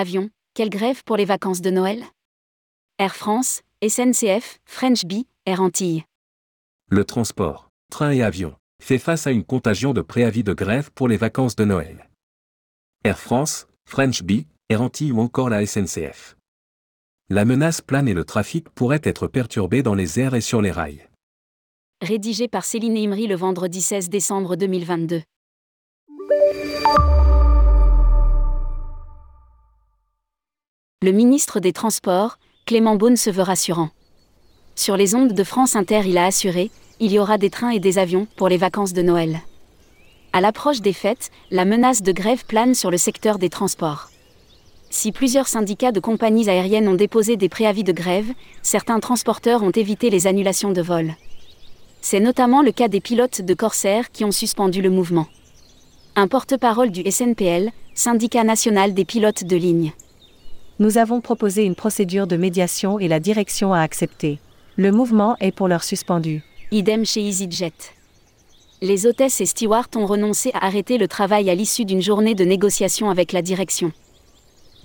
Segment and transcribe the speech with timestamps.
[0.00, 2.02] Avion, quelle grève pour les vacances de Noël?
[2.98, 6.04] Air France, SNCF, French Bee, Air Antilles.
[6.88, 11.06] Le transport, train et avion, fait face à une contagion de préavis de grève pour
[11.06, 12.08] les vacances de Noël.
[13.04, 16.34] Air France, French Bee, Air Antilles ou encore la SNCF.
[17.28, 20.70] La menace plane et le trafic pourrait être perturbé dans les airs et sur les
[20.70, 21.06] rails.
[22.00, 25.20] Rédigé par Céline Imri le vendredi 16 décembre 2022.
[31.02, 33.88] Le ministre des Transports, Clément Beaune se veut rassurant.
[34.74, 37.80] Sur les ondes de France Inter, il a assuré il y aura des trains et
[37.80, 39.40] des avions pour les vacances de Noël.
[40.34, 44.10] À l'approche des fêtes, la menace de grève plane sur le secteur des transports.
[44.90, 49.70] Si plusieurs syndicats de compagnies aériennes ont déposé des préavis de grève, certains transporteurs ont
[49.70, 51.14] évité les annulations de vol.
[52.02, 55.28] C'est notamment le cas des pilotes de Corsair qui ont suspendu le mouvement.
[56.14, 59.94] Un porte-parole du SNPL, syndicat national des pilotes de ligne.
[60.80, 64.38] Nous avons proposé une procédure de médiation et la direction a accepté.
[64.76, 66.42] Le mouvement est pour l'heure suspendu.
[66.70, 67.74] Idem chez EasyJet.
[68.80, 72.46] Les hôtesses et stewards ont renoncé à arrêter le travail à l'issue d'une journée de
[72.46, 73.92] négociation avec la direction.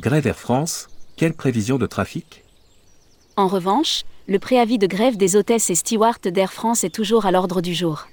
[0.00, 2.42] Grève Air France, quelle prévision de trafic?
[3.36, 7.30] En revanche, le préavis de grève des hôtesses et stewards d'Air France est toujours à
[7.30, 8.08] l'ordre du jour.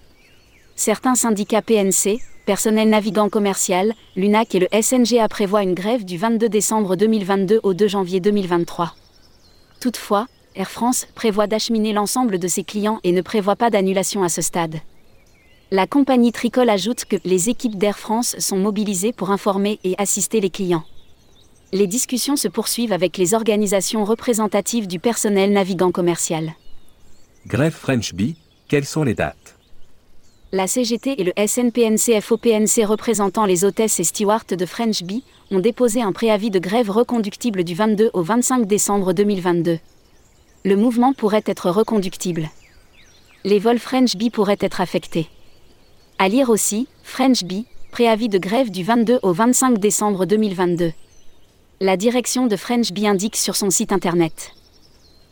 [0.76, 2.20] Certains syndicats PNC,
[2.52, 7.73] personnel navigant commercial, l'UNAC et le SNGA prévoient une grève du 22 décembre 2022 au
[7.73, 8.94] 2 janvier 2023.
[9.80, 14.27] Toutefois, Air France prévoit d'acheminer l'ensemble de ses clients et ne prévoit pas d'annulation à
[14.27, 14.81] ce stade.
[15.72, 20.41] La compagnie Tricole ajoute que les équipes d'Air France sont mobilisées pour informer et assister
[20.41, 20.83] les clients.
[21.72, 26.52] Les discussions se poursuivent avec les organisations représentatives du personnel navigant commercial.
[27.47, 28.35] Grève French Bee,
[28.67, 29.61] quelles sont les dates?
[30.53, 36.02] La CGT et le SNPNC-FOPNC représentant les hôtesses et stewards de French Bee ont déposé
[36.02, 39.79] un préavis de grève reconductible du 22 au 25 décembre 2022.
[40.66, 42.50] Le mouvement pourrait être reconductible.
[43.45, 45.29] Les vols French Bee pourraient être affectés.
[46.19, 50.91] À lire aussi, French Bee, préavis de grève du 22 au 25 décembre 2022.
[51.79, 54.51] La direction de French Bee indique sur son site internet.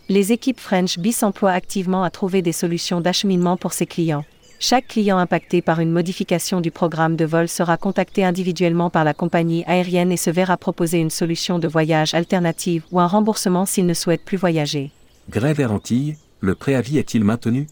[0.07, 4.23] Les équipes French Bee s'emploient activement à trouver des solutions d'acheminement pour ses clients.
[4.61, 9.13] Chaque client impacté par une modification du programme de vol sera contacté individuellement par la
[9.13, 13.85] compagnie aérienne et se verra proposer une solution de voyage alternative ou un remboursement s'il
[13.85, 14.91] ne souhaite plus voyager.
[15.29, 17.67] Grève Air Antilles, le préavis est-il maintenu?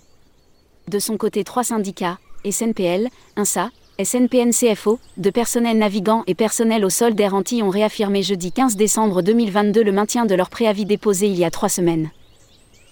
[0.87, 3.69] De son côté, trois syndicats, SNPL, INSA,
[4.01, 9.21] SNPNCFO, de personnel navigant et personnel au sol d'Air Antilles ont réaffirmé jeudi 15 décembre
[9.21, 12.11] 2022 le maintien de leur préavis déposé il y a trois semaines.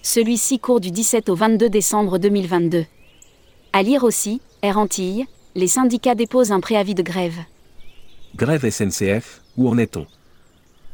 [0.02, 2.84] Celui-ci court du 17 au 22 décembre 2022.
[3.76, 7.36] À lire aussi, Air Antilles, les syndicats déposent un préavis de grève.
[8.34, 10.06] Grève SNCF, où en est-on?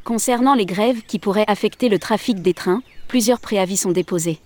[0.03, 4.41] Concernant les grèves qui pourraient affecter le trafic des trains, plusieurs préavis sont déposés.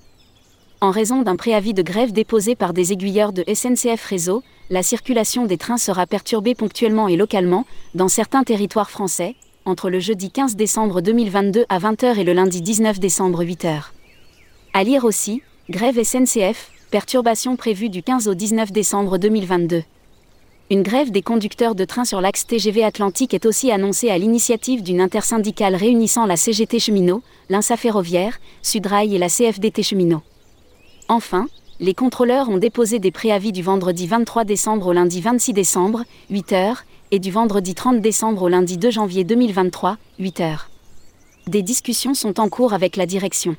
[0.83, 5.47] En raison d'un préavis de grève déposé par des aiguilleurs de SNCF Réseau, la circulation
[5.47, 7.65] des trains sera perturbée ponctuellement et localement,
[7.95, 12.61] dans certains territoires français, entre le jeudi 15 décembre 2022 à 20h et le lundi
[12.61, 13.85] 19 décembre 8h.
[14.75, 19.83] À lire aussi, grève SNCF, Perturbation prévue du 15 au 19 décembre 2022.
[20.71, 24.85] Une grève des conducteurs de train sur l'axe TGV Atlantique est aussi annoncée à l'initiative
[24.85, 30.23] d'une intersyndicale réunissant la CGT Cheminot, l'INSA Ferroviaire, Sudrail et la CFDT Cheminot.
[31.09, 31.49] Enfin,
[31.81, 36.53] les contrôleurs ont déposé des préavis du vendredi 23 décembre au lundi 26 décembre, 8
[36.53, 36.77] h
[37.11, 40.59] et du vendredi 30 décembre au lundi 2 janvier 2023, 8 h
[41.49, 43.57] Des discussions sont en cours avec la direction.